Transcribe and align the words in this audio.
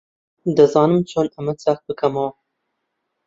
دەزانم 0.59 1.01
چۆن 1.11 1.27
ئەمە 1.33 1.53
چاک 1.63 1.79
بکەمەوە. 1.87 2.31